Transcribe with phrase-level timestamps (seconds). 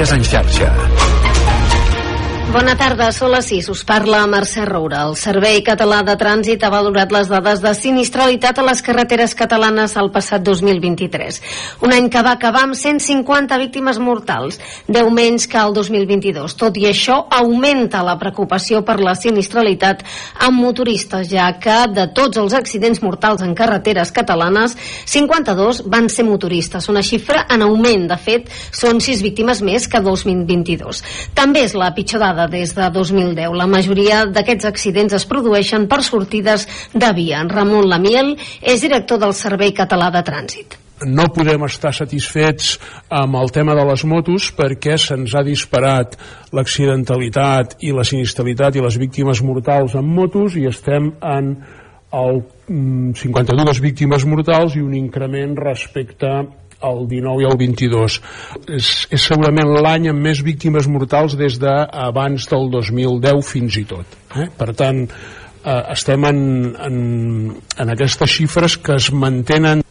[0.00, 0.89] Notícies en xarxa.
[2.50, 3.68] Bona tarda, són les 6.
[3.70, 5.04] Us parla Mercè Roura.
[5.06, 9.94] El Servei Català de Trànsit ha valorat les dades de sinistralitat a les carreteres catalanes
[10.00, 11.38] el passat 2023.
[11.86, 16.56] Un any que va acabar amb 150 víctimes mortals, 10 menys que el 2022.
[16.58, 20.02] Tot i això, augmenta la preocupació per la sinistralitat
[20.48, 24.74] amb motoristes, ja que de tots els accidents mortals en carreteres catalanes,
[25.06, 28.10] 52 van ser motoristes, una xifra en augment.
[28.10, 31.06] De fet, són 6 víctimes més que 2022.
[31.38, 33.56] També és la pitjor dada des de 2010.
[33.58, 37.42] La majoria d'aquests accidents es produeixen per sortides de via.
[37.48, 42.74] Ramon Lamiel és director del Servei Català de Trànsit no podem estar satisfets
[43.08, 46.16] amb el tema de les motos perquè se'ns ha disparat
[46.52, 51.54] l'accidentalitat i la sinistralitat i les víctimes mortals amb motos i estem en
[52.12, 56.30] el 52 mm, víctimes mortals i un increment respecte
[56.86, 58.20] el 19 i el 22.
[58.78, 64.18] És, és segurament l'any amb més víctimes mortals des d'abans del 2010 fins i tot.
[64.36, 64.48] Eh?
[64.56, 65.04] Per tant,
[65.64, 66.42] eh, estem en,
[66.88, 66.98] en,
[67.76, 69.84] en aquestes xifres que es mantenen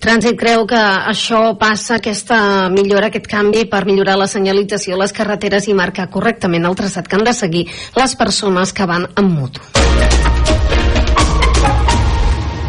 [0.00, 5.12] Trànsit creu que això passa, aquesta millora, aquest canvi per millorar la senyalització a les
[5.12, 7.66] carreteres i marcar correctament el traçat que han de seguir
[8.00, 10.29] les persones que van amb moto.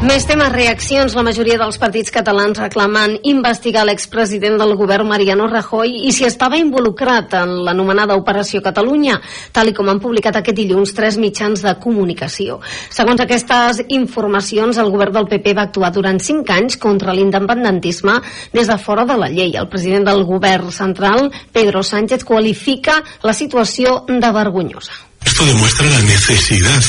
[0.02, 1.14] Més temes, reaccions.
[1.14, 6.58] La majoria dels partits catalans reclamen investigar l'expresident del govern Mariano Rajoy i si estava
[6.58, 9.20] involucrat en l'anomenada Operació Catalunya,
[9.54, 12.58] tal i com han publicat aquest dilluns tres mitjans de comunicació.
[12.90, 18.18] Segons aquestes informacions, el govern del PP va actuar durant cinc anys contra l'independentisme
[18.58, 19.54] des de fora de la llei.
[19.54, 24.98] El president del govern central, Pedro Sánchez, qualifica la situació de vergonyosa.
[25.24, 26.82] Esto demuestra la necesidad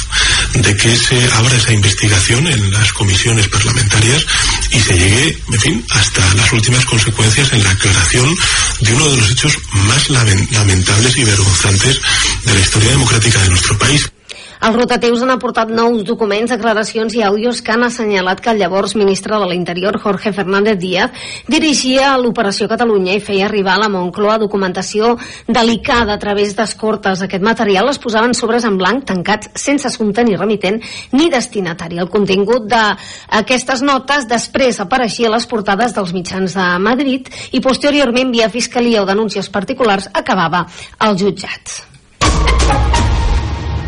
[0.54, 4.26] de que se abra esa investigación en las comisiones parlamentarias
[4.70, 8.34] y se llegue, en fin, hasta las últimas consecuencias en la aclaración
[8.80, 12.00] de uno de los hechos más lamentables y vergonzantes
[12.44, 14.10] de la historia democrática de nuestro país.
[14.62, 18.95] Els rotatius han aportat nous documents, declaracions i àudios que han assenyalat que el llavors
[18.95, 21.11] ministre de l'Interior, Jorge Fernández Díaz,
[21.50, 25.17] dirigia l'Operació Catalunya i feia arribar a la Moncloa documentació
[25.49, 27.25] delicada a través d'escortes.
[27.27, 30.79] Aquest material es posaven sobres en blanc tancats sense assumpte ni remitent
[31.19, 31.99] ni destinatari.
[31.99, 38.31] El contingut d'aquestes notes després apareixia a les portades dels mitjans de Madrid i posteriorment
[38.31, 40.69] via Fiscalia o denúncies particulars acabava
[41.03, 41.83] als jutjats.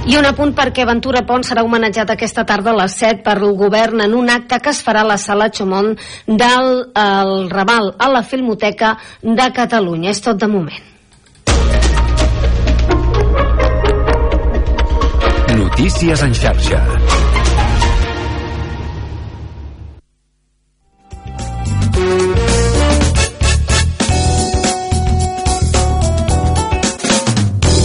[0.05, 3.55] I un apunt perquè Ventura Pont serà homenatjat aquesta tarda a les 7 per el
[3.57, 5.95] govern en un acte que es farà a la sala Chomón
[6.27, 10.13] del el Raval a la Filmoteca de Catalunya.
[10.13, 10.93] És tot de moment.
[15.57, 17.04] Notícies en xarxa.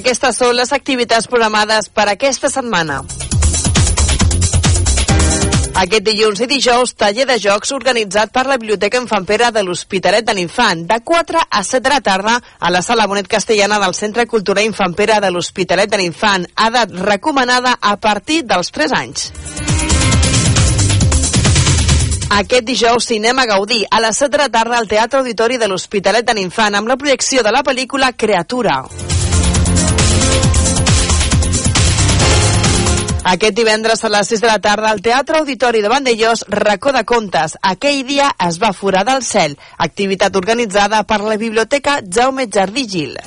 [0.00, 3.02] Aquestes són les activitats programades per aquesta setmana.
[5.80, 10.24] Aquest dilluns i dijous, taller de jocs organitzat per la Biblioteca Infant Pere de l'Hospitalet
[10.24, 13.94] de l'Infant, de 4 a 7 de la tarda a la Sala Bonet Castellana del
[13.98, 19.28] Centre Cultural Infant Pere de l'Hospitalet de l'Infant, edat recomanada a partir dels 3 anys.
[22.40, 26.24] Aquest dijous, Cinema Gaudí, a les 7 de la tarda al Teatre Auditori de l'Hospitalet
[26.24, 28.80] de l'Infant, amb la projecció de la pel·lícula Creatura.
[33.22, 37.04] Aquest divendres a les 6 de la tarda al Teatre Auditori de Vandellós, racó de
[37.04, 37.58] contes.
[37.60, 43.18] Aquell dia es va forar del cel, activitat organitzada per la Biblioteca Jaume Jardí Gil.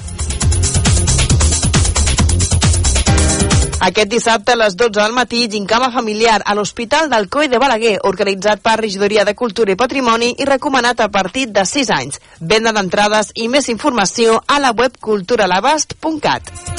[3.84, 7.98] Aquest dissabte a les 12 del matí, gincama familiar a l'Hospital del Coi de Balaguer,
[8.04, 12.22] organitzat per Regidoria de Cultura i Patrimoni i recomanat a partir de 6 anys.
[12.40, 16.74] Venda d'entrades i més informació a la web culturalabast.cat.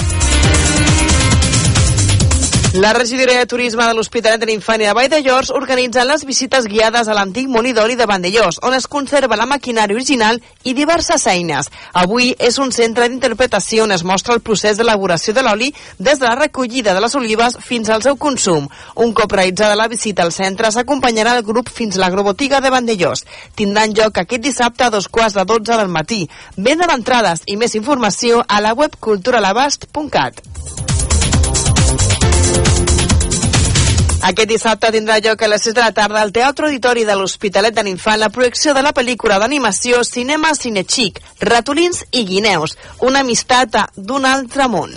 [2.74, 6.24] La regidoria de turisme de l'Hospitalet de l'Infant i de Vall de Llors organitzen les
[6.26, 11.22] visites guiades a l'antic Monidori de Vandellós, on es conserva la maquinària original i diverses
[11.30, 11.68] eines.
[12.02, 16.26] Avui és un centre d'interpretació on es mostra el procés d'elaboració de l'oli des de
[16.26, 18.66] la recollida de les olives fins al seu consum.
[18.96, 23.22] Un cop realitzada la visita al centre, s'acompanyarà el grup fins a l'agrobotiga de Vandellós.
[23.54, 26.24] Tindran lloc aquest dissabte a dos quarts de dotze del matí.
[26.56, 30.42] Venda d'entrades i més informació a la web culturalabast.cat.
[34.24, 37.76] Aquest dissabte tindrà lloc a les 6 de la tarda al Teatre Auditori de l'Hospitalet
[37.76, 43.76] de l'Infant la projecció de la pel·lícula d'animació Cinema Cinechic, Ratolins i Guineus, una amistat
[44.00, 44.96] d'un altre món.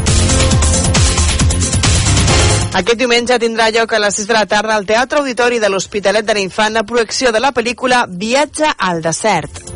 [2.71, 6.23] Aquest diumenge tindrà lloc a les 6 de la tarda al Teatre Auditori de l'Hospitalet
[6.23, 9.70] de l'Infant la projecció de la pel·lícula Viatge al desert.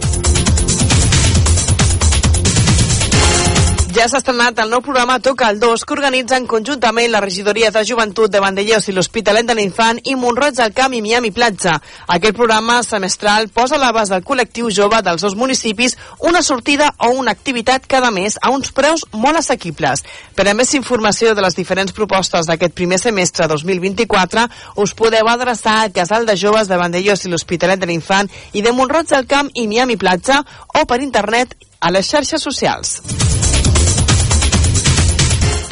[3.95, 7.83] Ja s'ha estrenat el nou programa Toca el 2 que organitzen conjuntament la regidoria de
[7.87, 11.77] joventut de Vandellós i l'Hospitalet de l'Infant i Montroig del Camp i Miami Platja.
[12.11, 15.95] Aquest programa semestral posa a l'abast del col·lectiu jove dels dos municipis
[16.27, 20.03] una sortida o una activitat cada mes a uns preus molt assequibles.
[20.35, 24.43] Per a més informació de les diferents propostes d'aquest primer semestre 2024
[24.83, 28.75] us podeu adreçar al Casal de Joves de Vandellós i l'Hospitalet de l'Infant i de
[28.75, 30.43] Montroig del Camp i Miami Platja
[30.75, 32.99] o per internet a les xarxes socials.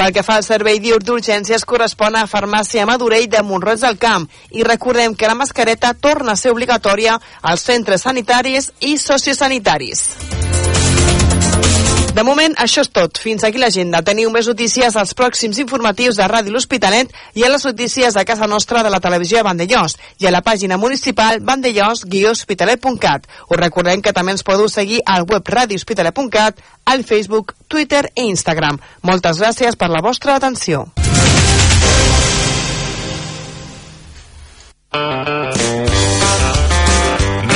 [0.04, 4.28] Pel que fa al servei diur d'urgències correspon a Farmàcia Madurell de Montroig del Camp
[4.52, 7.16] i recordem que la mascareta torna a ser obligatòria
[7.54, 10.08] als centres sanitaris i sociosanitaris.
[12.14, 13.18] De moment, això és tot.
[13.18, 14.04] Fins aquí l'agenda.
[14.06, 18.46] Teniu més notícies als pròxims informatius de Ràdio L'Hospitalet i a les notícies de casa
[18.46, 23.26] nostra de la televisió de Vandellós i a la pàgina municipal vandellós-hospitalet.cat.
[23.50, 28.78] Us recordem que també ens podeu seguir al web radiohospitalet.cat, al Facebook, Twitter i Instagram.
[29.02, 30.86] Moltes gràcies per la vostra atenció.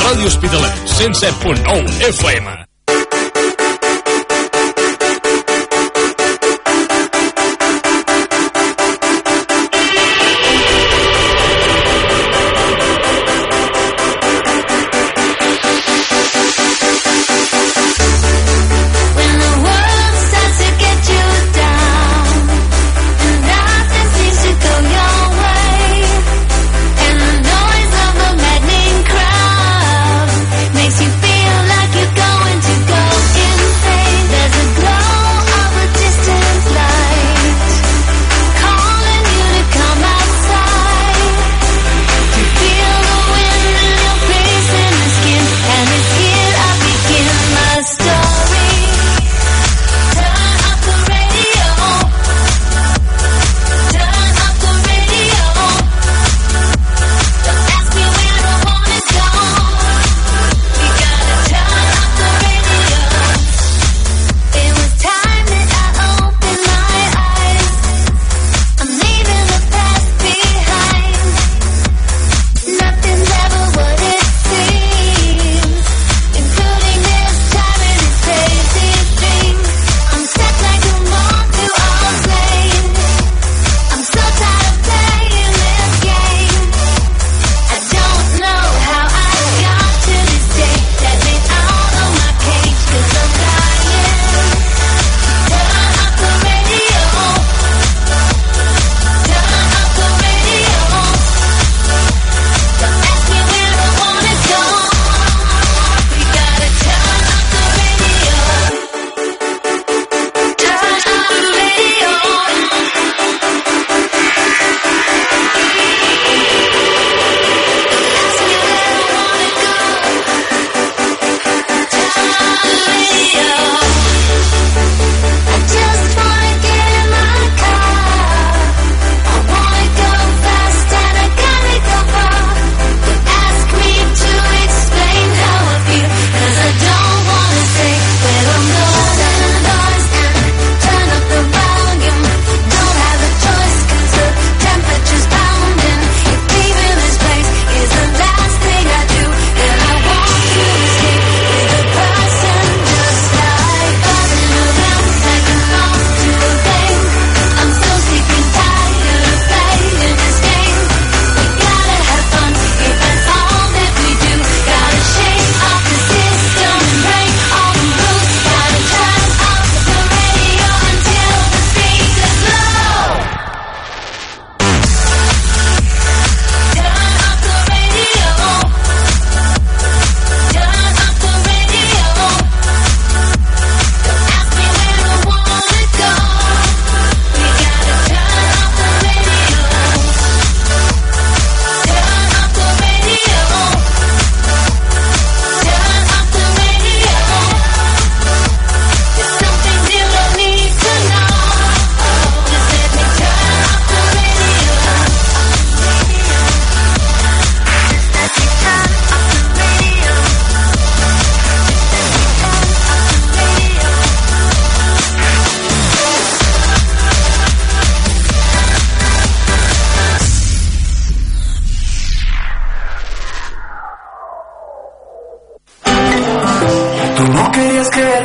[0.02, 2.67] Ràdio Hospitalet, 107.9 FM.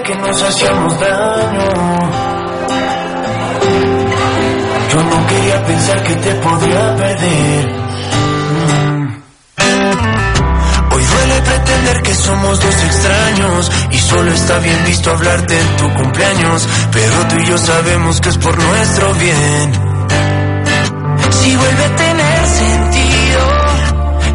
[0.03, 1.65] que nos hacíamos daño.
[4.91, 7.67] Yo no quería pensar que te podía perder.
[8.53, 9.23] Mm.
[10.93, 15.95] Hoy duele pretender que somos dos extraños y solo está bien visto hablarte en tu
[15.95, 19.73] cumpleaños, pero tú y yo sabemos que es por nuestro bien.
[21.31, 23.41] Si vuelve a tener sentido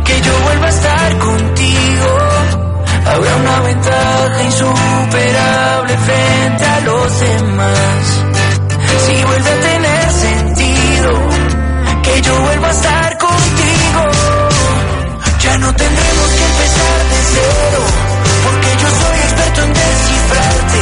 [0.06, 2.17] que yo vuelva a estar contigo
[3.10, 8.24] Habrá una ventaja insuperable frente a los demás.
[9.06, 11.10] Si vuelve a tener sentido
[12.04, 14.02] que yo vuelva a estar contigo,
[15.40, 17.82] ya no tendremos que empezar de cero,
[18.44, 20.82] porque yo soy experto en descifrarte.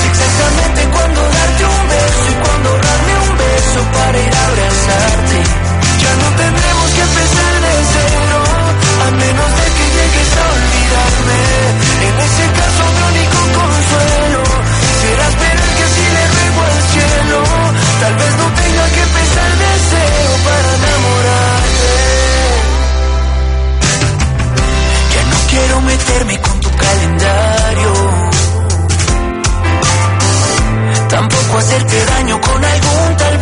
[0.00, 5.38] Sé exactamente cuándo darte un beso y cuándo darme un beso para ir a abrazarte.
[6.02, 8.43] Ya no tendremos que empezar de cero.
[9.02, 11.40] A menos de que llegues a olvidarme.
[12.08, 14.42] En ese caso mi único consuelo.
[15.00, 17.38] Será esperar que así le ruego al cielo.
[18.00, 21.92] Tal vez no tenga que pesar deseo para enamorarte
[25.14, 27.92] Ya no quiero meterme con tu calendario.
[31.08, 33.33] Tampoco hacerte daño con algún tal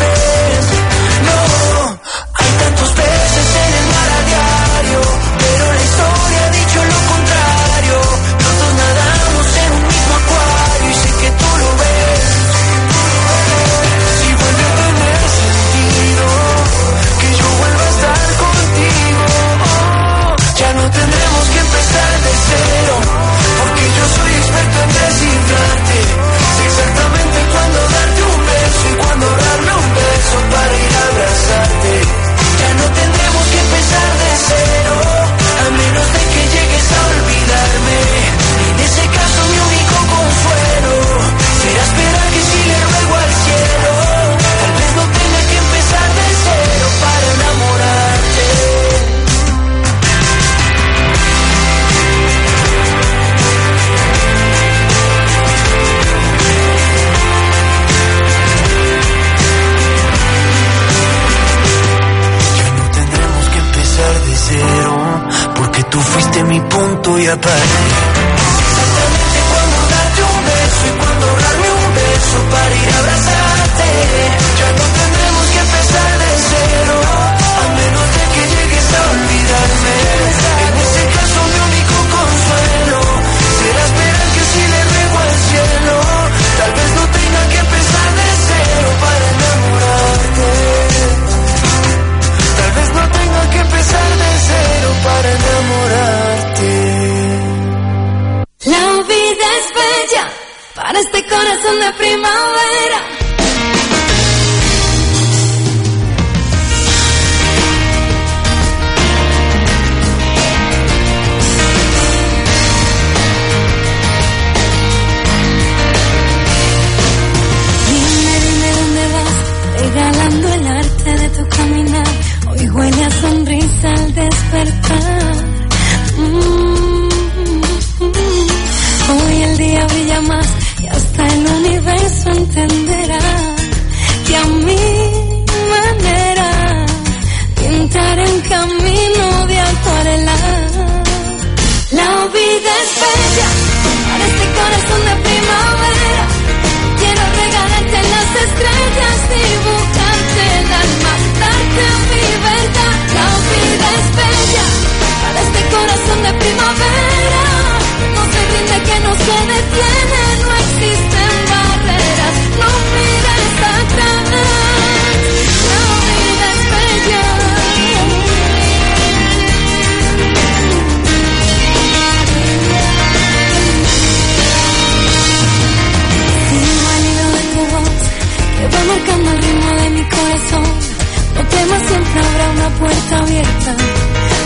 [182.62, 183.76] una puerta abierta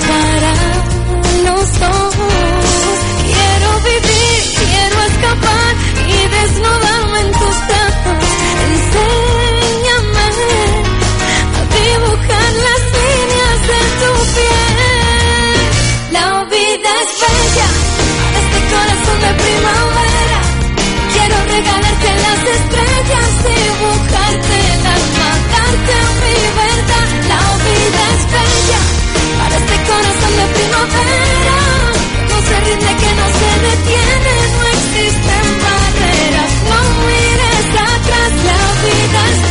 [0.09, 0.86] para
[32.67, 36.53] Entiende que no se detiene, no existen barreras.
[36.71, 39.46] No mires atrás, la vida es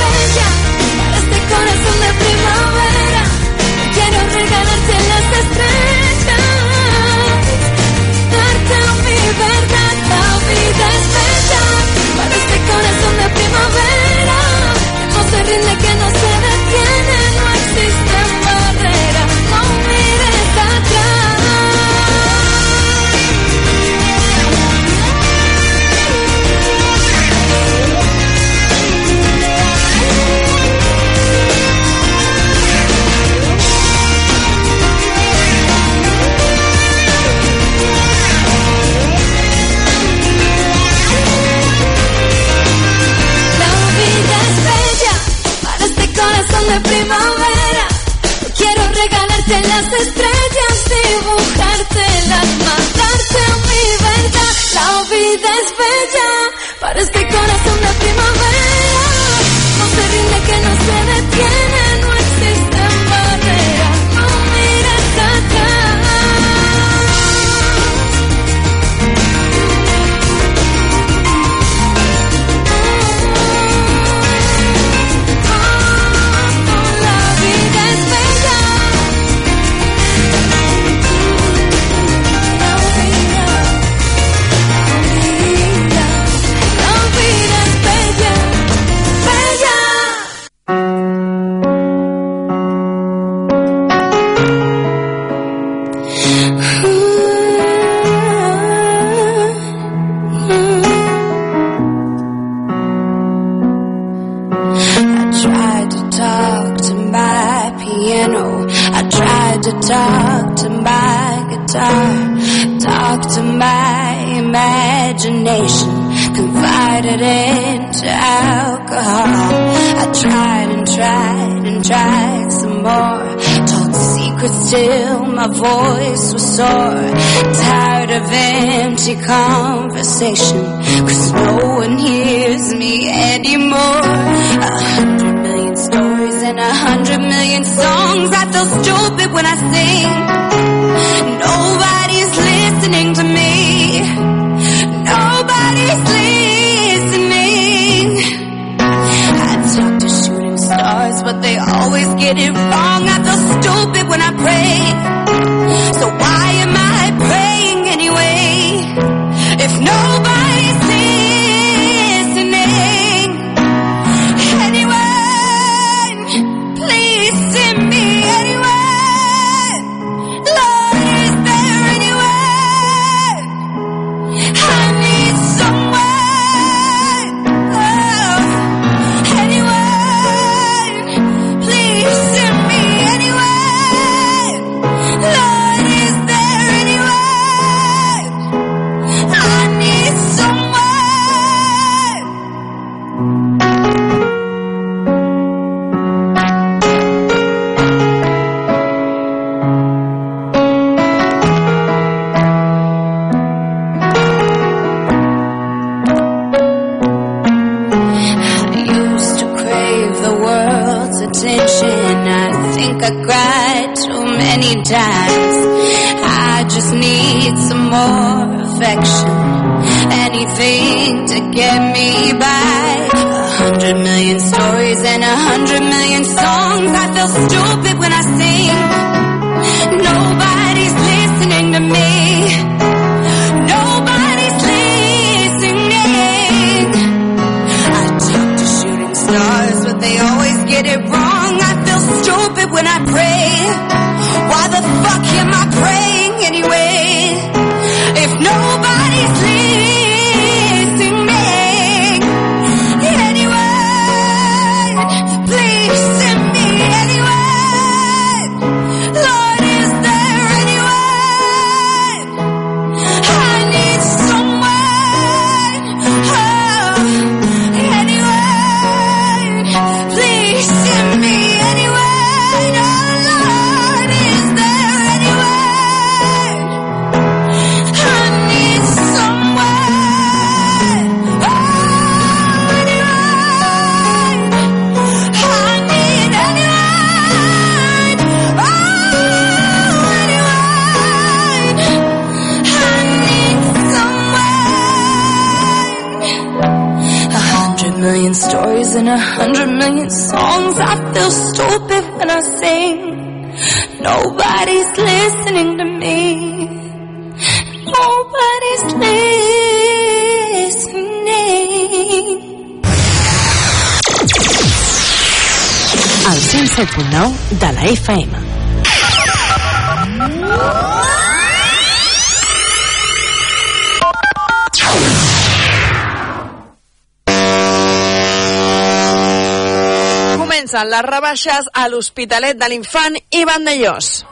[330.75, 334.25] comencen les rebaixes a l'Hospitalet de l'Infant i Vandellós.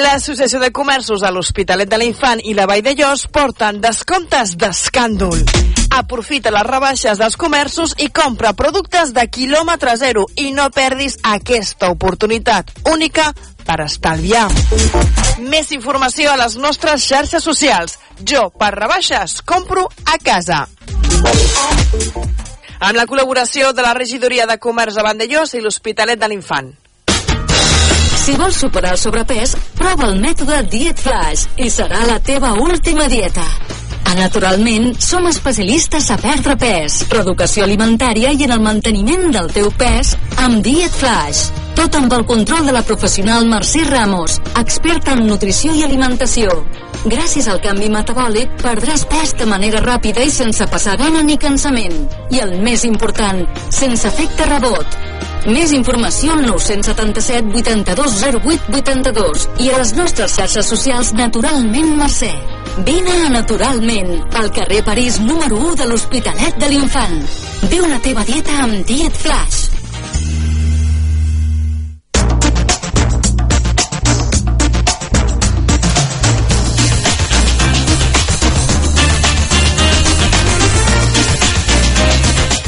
[0.00, 5.42] L'Associació de Comerços a l'Hospitalet de l'Infant i la Vall de Llos porten descomptes d'escàndol.
[5.90, 11.90] Aprofita les rebaixes dels comerços i compra productes de quilòmetre zero i no perdis aquesta
[11.90, 13.32] oportunitat única
[13.66, 14.46] per estalviar.
[15.50, 17.98] Més informació a les nostres xarxes socials.
[18.24, 20.64] Jo, per rebaixes, compro a casa
[22.80, 26.72] amb la col·laboració de la Regidoria de Comerç de Vandellós i l'Hospitalet de l'Infant.
[28.20, 33.08] Si vols superar el sobrepès, prova el mètode Diet Flash i serà la teva última
[33.08, 33.44] dieta.
[34.10, 39.70] A Naturalment, som especialistes a perdre pes, reeducació alimentària i en el manteniment del teu
[39.70, 41.46] pes amb Diet Flash.
[41.78, 46.50] Tot amb el control de la professional Mercè Ramos, experta en nutrició i alimentació.
[47.00, 51.96] Gràcies al canvi metabòlic perdràs pes de manera ràpida i sense passar gana ni cansament.
[52.28, 53.40] I el més important,
[53.72, 54.98] sense efecte rebot.
[55.48, 62.34] Més informació al 977 82 08 82 i a les nostres xarxes socials Naturalment Mercè.
[62.84, 67.20] Vine a Naturalment, al carrer París número 1 de l'Hospitalet de l'Infant.
[67.72, 69.79] Viu la teva dieta amb Diet Flash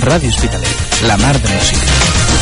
[0.02, 2.41] Ràdio Hospitalet, la mar de música.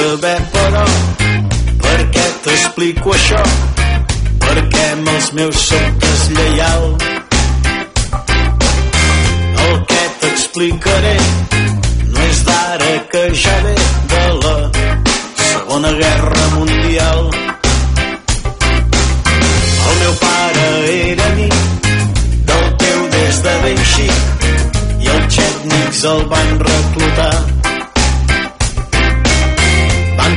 [0.00, 0.84] saber però
[1.82, 3.40] per què t'explico això?
[4.40, 6.86] Perquè amb els meus soc deslleial
[9.64, 11.16] el que t'explicaré
[12.14, 13.76] no és d'ara que ja ve
[14.14, 14.56] de la
[15.50, 17.30] segona guerra mundial.
[19.84, 21.54] El meu pare era amic
[22.50, 24.48] del teu des de ben xic
[25.04, 27.34] i els xètnics el van reclutar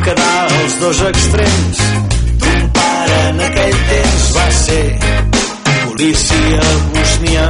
[0.03, 1.77] quedar als dos extrems.
[2.41, 4.83] D'un pare en aquell temps va ser
[5.85, 7.47] policia bosnià.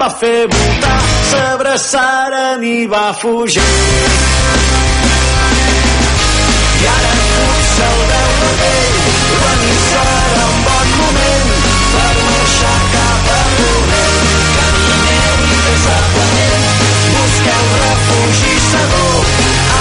[0.00, 0.98] va fer voltar,
[1.30, 3.64] s'abraçaren i va fugir.
[6.80, 8.94] I ara tots el veu la pell,
[9.42, 11.50] la missa era un bon moment
[11.96, 14.32] per marxar cap a corrent.
[14.56, 16.66] Camineu i fes a planent,
[17.18, 19.20] busqueu refugi segur,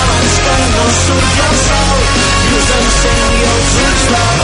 [0.01, 4.38] abans que no surti el sol i us encengui els ulls d'or.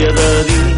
[0.00, 0.69] dia.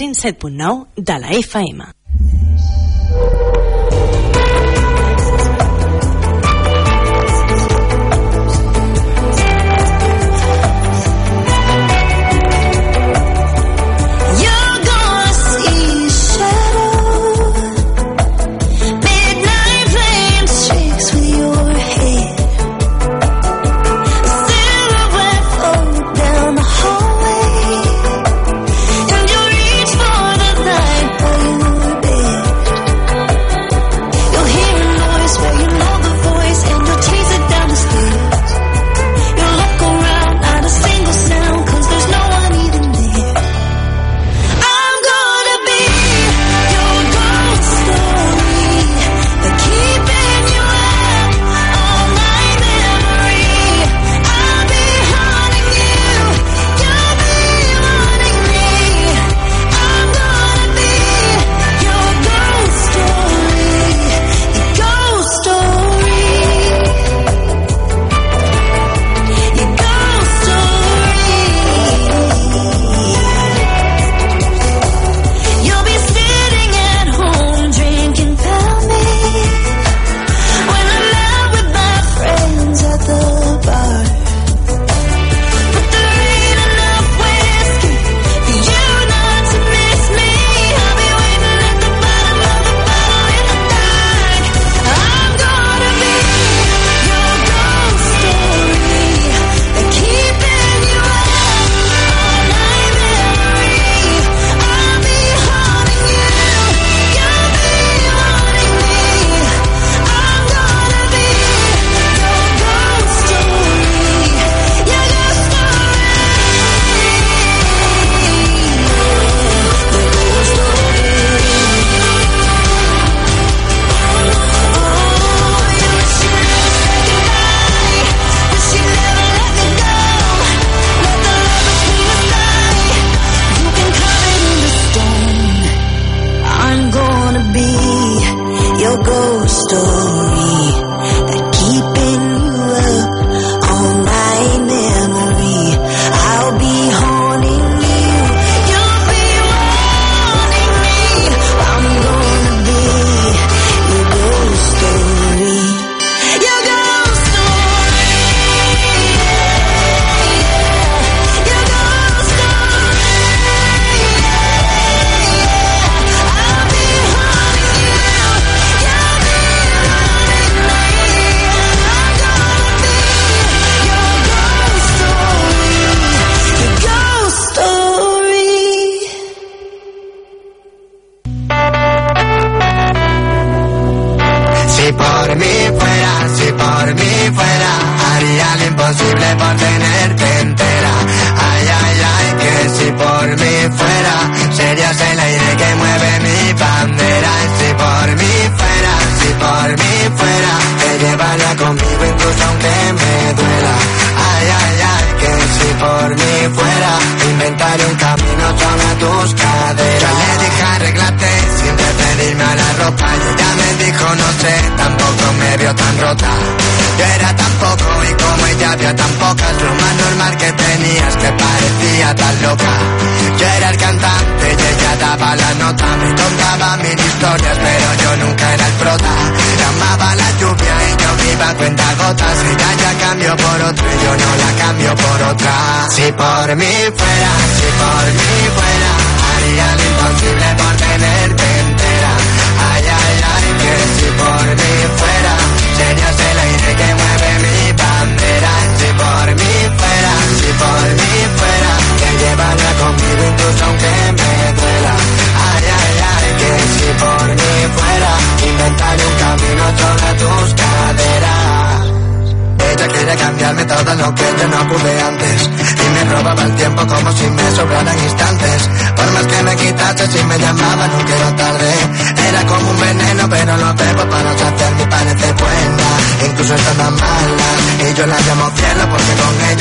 [0.00, 1.99] 107.9 de la FM.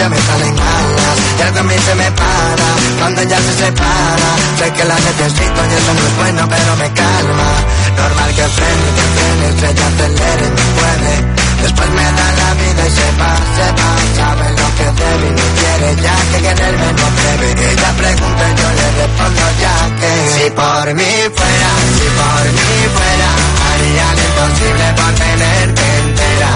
[0.10, 4.30] Me salen alas Y algo se me para cuando ella se separa.
[4.60, 7.50] Sé que la necesito y eso no es bueno pero me calma.
[7.96, 11.14] Normal que frene, que frene, ella acelere, me puede
[11.62, 13.92] Después me da la vida y se va, se va.
[14.20, 18.56] Sabe lo que debe y no quiere ya que quererme no debe Ella pregunta y
[18.60, 20.12] yo le respondo ya que.
[20.36, 23.30] Si por mí fuera, si por mí fuera
[23.68, 26.52] Haría lo imposible por tenerte entera.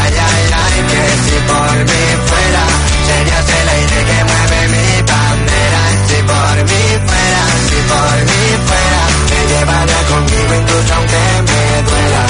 [0.00, 5.82] Ay, ay, ay, que si por mí fuera Serías el aire que mueve mi bandera.
[6.06, 12.22] Si por mí fuera, si por mí fuera Te llevaría conmigo incluso aunque me duela.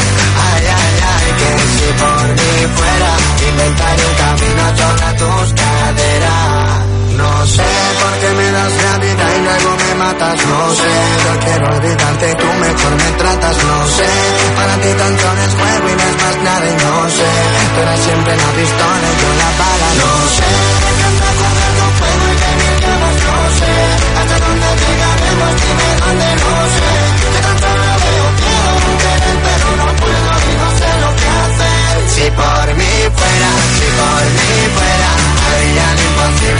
[0.49, 3.13] Ay, ay, ay, que si por mí fuera
[3.49, 7.69] Inventaré un camino sobre tus caderas No sé
[8.01, 10.37] por qué me das la vida y luego me matas.
[10.51, 10.95] No sé,
[11.25, 13.57] yo quiero olvidarte tú mejor me tratas.
[13.71, 14.09] No sé,
[14.57, 17.31] para ti tanto no es juego y no es más nada y no sé
[17.75, 19.89] Tú eres siempre la pistola y yo la bala.
[20.01, 20.51] No sé,
[20.83, 23.73] me encanta jugar con fuego y que me acabas No sé,
[24.21, 26.91] hasta dónde llegaremos, dime dónde no sé
[27.33, 31.95] Que tan solo veo, quiero querer pero no puedo y no sé lo que hacer
[32.15, 35.11] Si por mí fuera, si por mí fuera
[35.51, 36.60] Haría lo imposible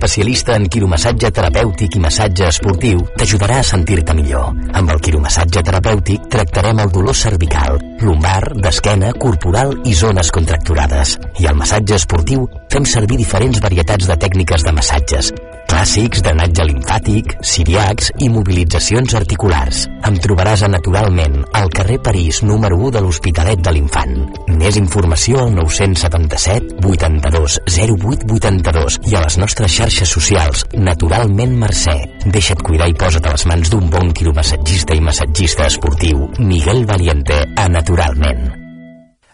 [0.00, 4.56] especialista en quiromassatge terapèutic i massatge esportiu, t'ajudarà a sentir-te millor.
[4.72, 11.16] Amb el quiromassatge terapèutic tractarem el dolor cervical, lumbar, d'esquena, corporal i zones contracturades.
[11.40, 15.32] I al massatge esportiu fem servir diferents varietats de tècniques de massatges,
[15.70, 19.84] clàssics, drenatge limfàtic, siriacs i mobilitzacions articulars.
[20.06, 24.16] Em trobaràs a Naturalment, al carrer París, número 1 de l'Hospitalet de l'Infant.
[24.60, 31.96] Més informació al 977 82 08 82 i a les nostres xarxes socials Naturalment Mercè.
[32.26, 36.28] Deixa't cuidar i posa't a les mans d'un bon quiromassatgista i massatgista esportiu.
[36.38, 37.89] Miguel Valiente, a Naturalment.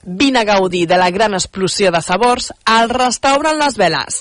[0.07, 4.21] Vine a gaudir de la gran explosió de sabors al restaurant Les Veles.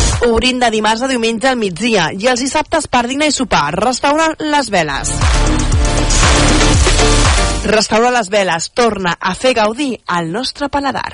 [0.21, 3.71] Obrint de dimarts a diumenge al migdia i els dissabtes per dinar i sopar.
[3.73, 5.13] Restaurant Les Veles.
[7.71, 11.09] Restaurant Les Veles torna a fer gaudir al nostre paladar.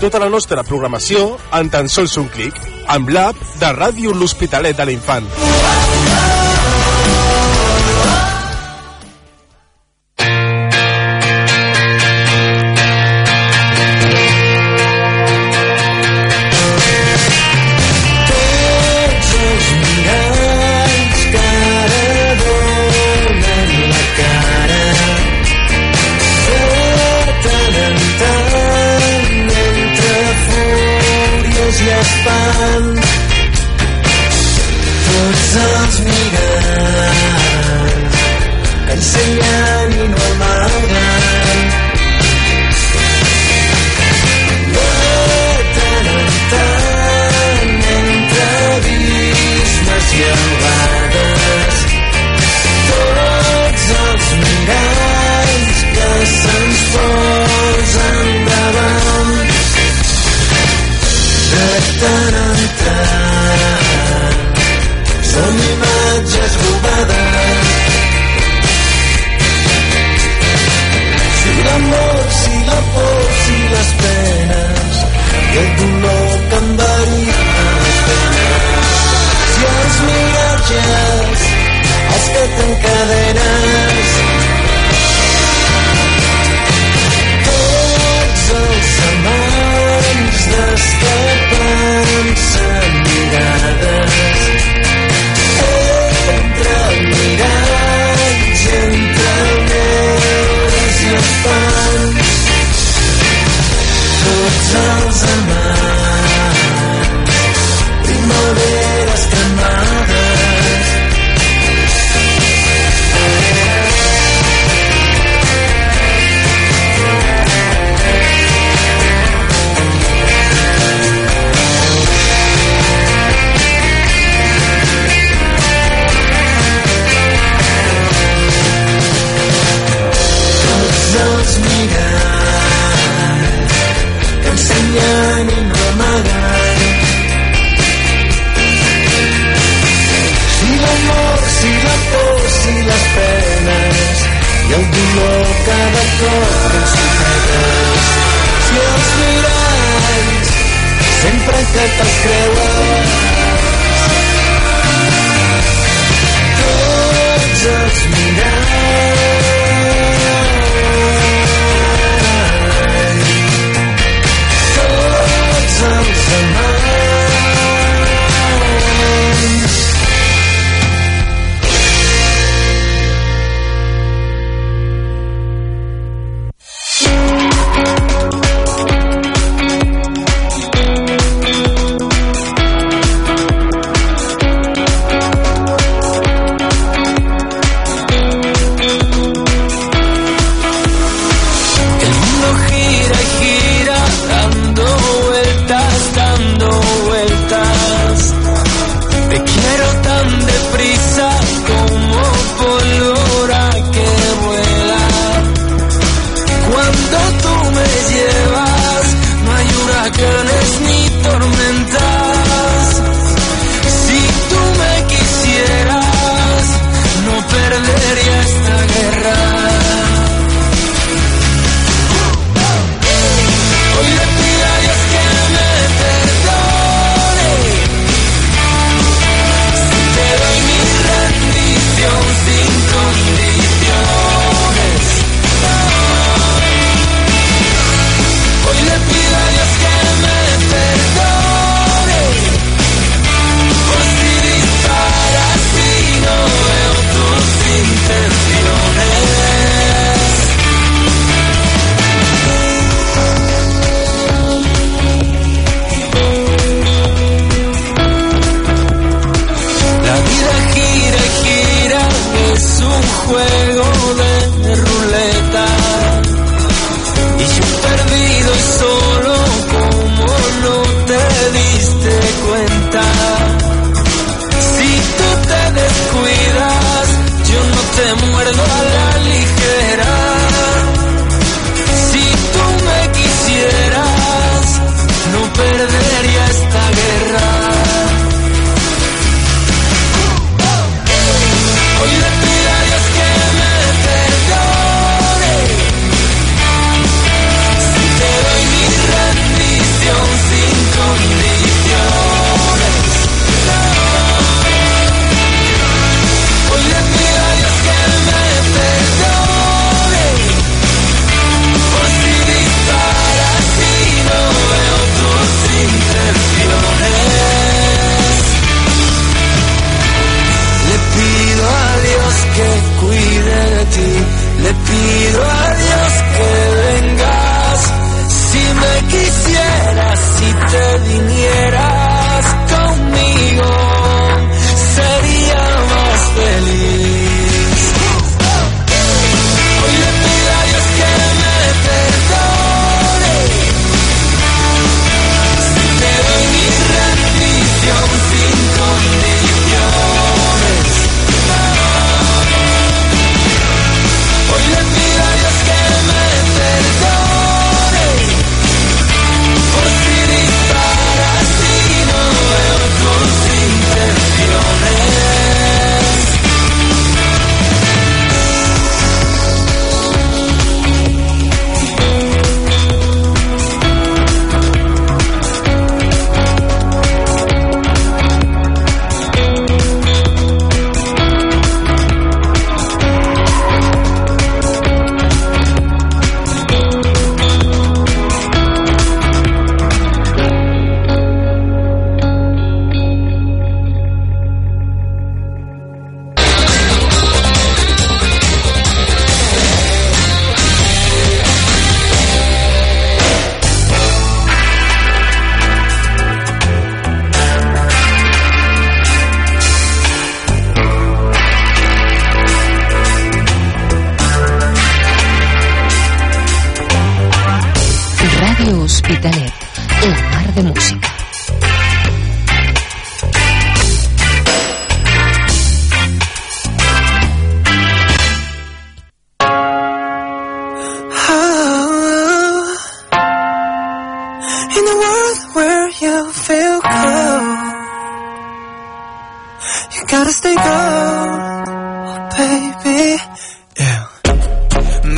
[0.00, 2.58] Tota la nostra programació en tan sols un clic
[2.94, 5.26] amb l'app de Ràdio L'Hospitalet de l'Infant.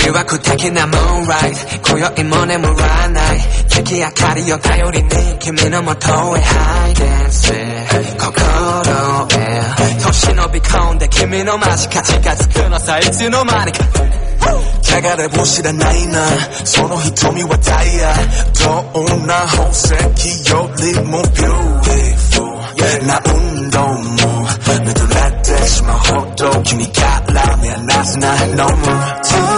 [0.09, 3.39] 誘惑的なムーンライト今宵も眠らない。
[3.69, 6.41] 月明かりを頼りに君のもとへ。
[6.41, 7.53] Hide and see
[8.17, 13.85] 心へ年伸び込んで君の間近近づくのさいつの間にか。
[14.89, 16.27] 流れも知らないな。
[16.65, 18.15] その瞳はダイヤ。
[18.95, 19.93] どんな宝石
[20.51, 24.39] よりもビューティフルな運動も。
[24.69, 29.58] と濡れてしまうほど君がラーメンなすな No more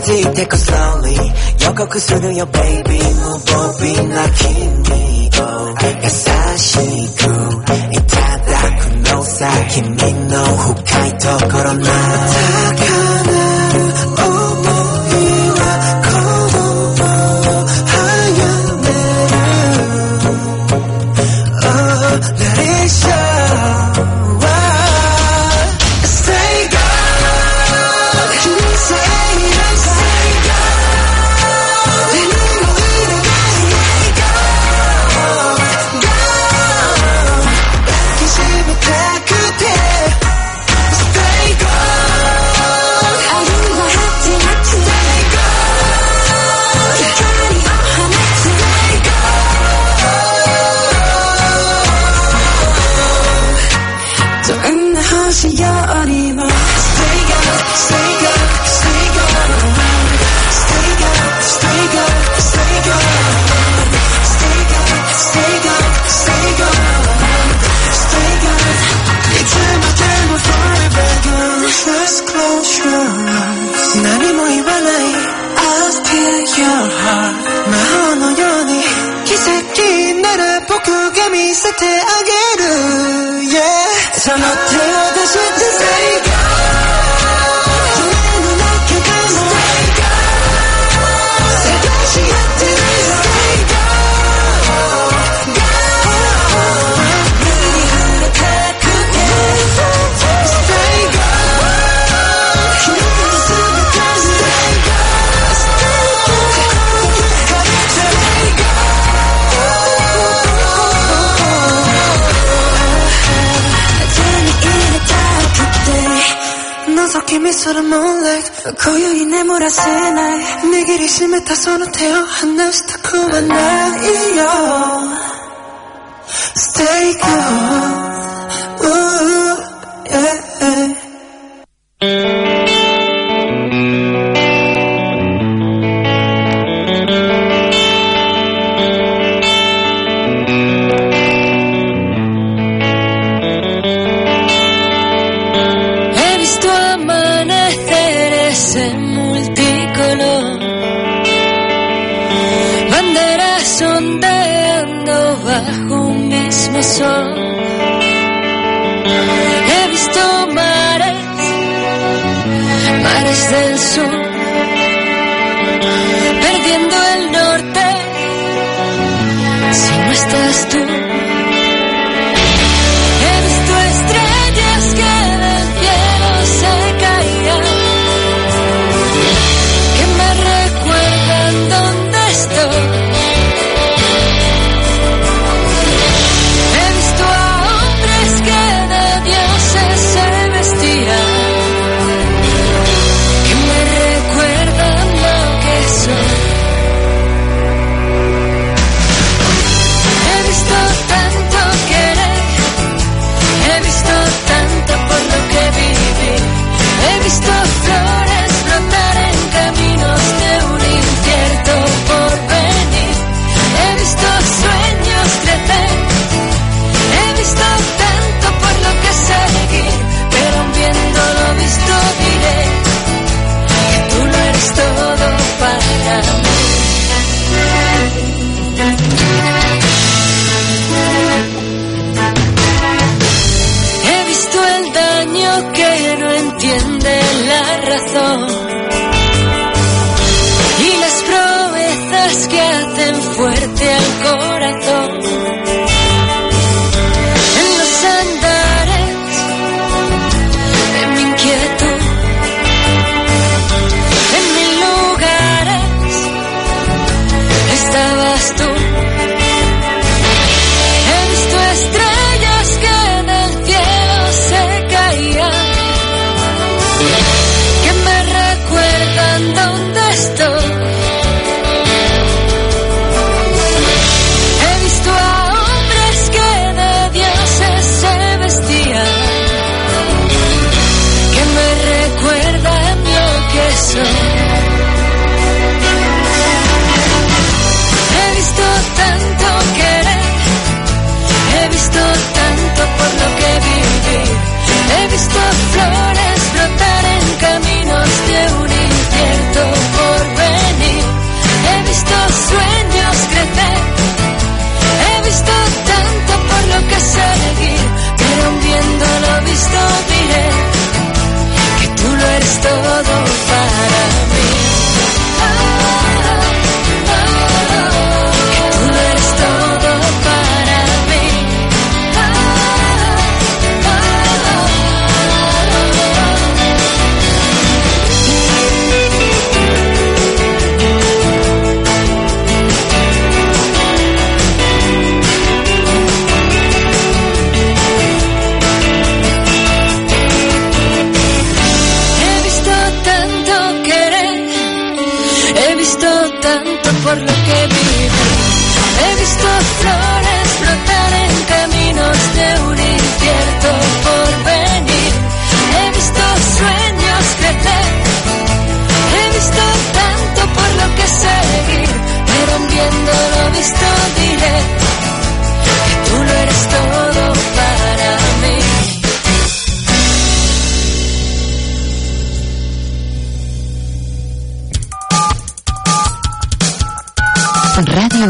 [0.00, 1.16] can't take it slowly.
[1.60, 4.32] Yo go cause you baby move both be like
[4.88, 6.08] me Oh I
[6.58, 7.62] she cool
[7.96, 12.87] It's that no side can me know who kind of got on my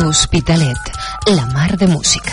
[0.09, 0.79] Hospitalet,
[1.27, 2.33] la mar de música.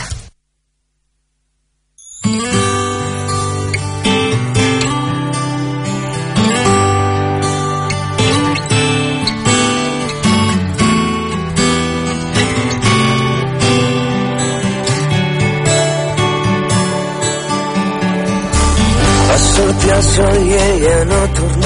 [19.96, 21.65] El sol i ella no tornava.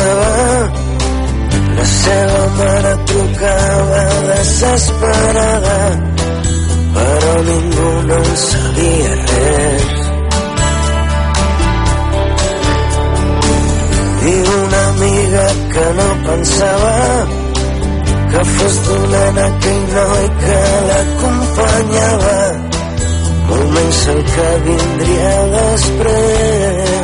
[1.99, 5.79] Seva mare trucava desesperada,
[6.95, 9.89] però ningú no en sabia res.
[14.31, 16.95] I una amiga que no pensava
[18.31, 22.37] que fos dolent aquell noi que l'acompanyava,
[23.49, 26.98] molt menys el que vindria després.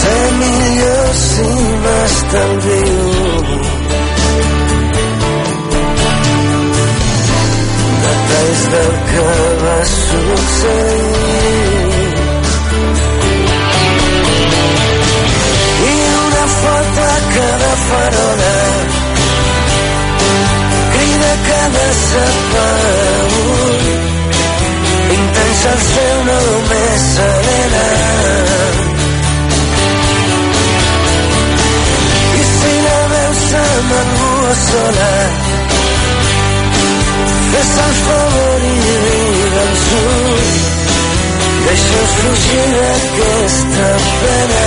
[0.00, 1.50] Ser millor si
[1.82, 3.00] m'estalvio
[8.04, 9.28] detalls del que
[9.62, 11.60] va succeir
[15.88, 15.90] i
[16.26, 17.02] una foto a
[17.36, 18.56] cada farola
[20.94, 23.82] crida que desaparegut
[25.18, 27.10] intents el seu nom és
[33.50, 35.12] veus amb algú sola.
[37.50, 40.58] Fes el favor i digue'ls ulls
[41.64, 43.88] deixa'ls fugir d'aquesta
[44.20, 44.59] pena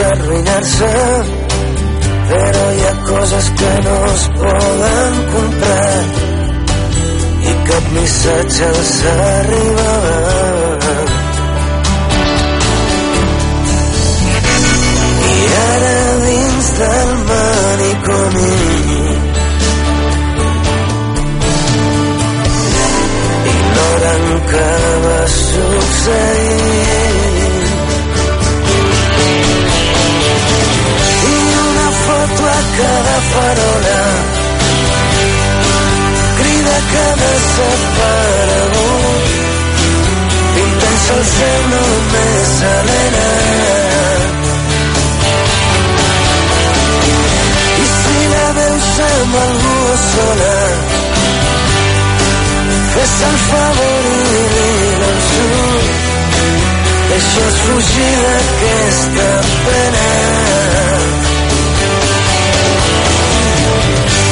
[0.00, 0.88] a arruïnar-se,
[2.28, 6.00] però hi ha coses que no es poden comprar.
[7.50, 10.96] I cap missatge els arribava.
[15.34, 18.56] I ara dins del manicomi
[23.54, 24.68] ignoren què
[25.06, 26.93] va succeir
[32.78, 34.00] cada farola.
[36.38, 38.94] Crida que desaparegut
[40.54, 43.28] pintant-se el seu nom és Helena
[47.84, 50.56] I si la veus amb algú sola,
[52.94, 56.08] fes el favor i digue'ls ulls,
[57.12, 59.30] deixa'ls fugir d'aquesta
[59.68, 61.33] pena.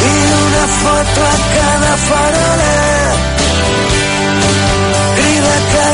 [0.03, 0.15] I
[0.47, 2.75] una foto a cada farola,
[5.17, 5.92] crida que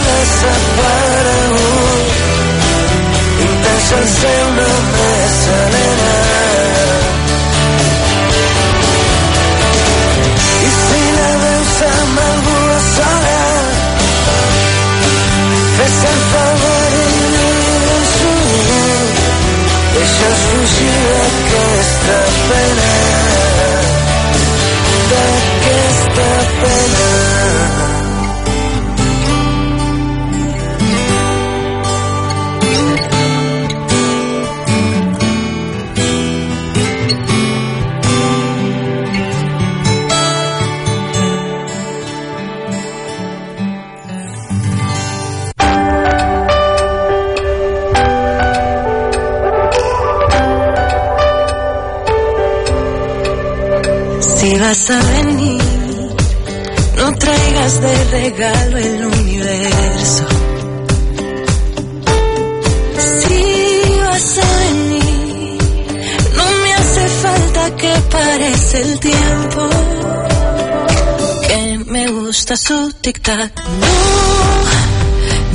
[73.28, 73.52] tic-tac.
[73.80, 73.92] No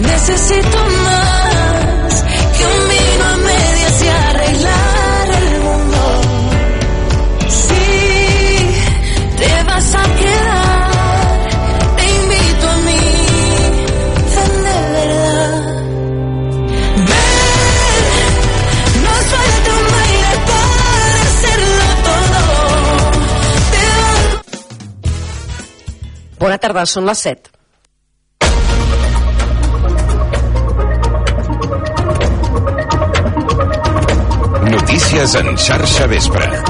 [0.07, 2.24] necesito más
[2.57, 6.01] que un vino a medias y arreglar el mundo.
[7.49, 7.86] Si
[9.39, 11.47] te vas a quedar,
[11.97, 13.01] te invito a mí,
[14.36, 15.63] ven verdad.
[17.09, 18.34] Ven,
[19.03, 22.41] nos falta un baile para todo.
[23.71, 23.86] Te
[26.39, 27.53] Bona tarda, són les 7.
[35.36, 36.53] En xarxa vespre.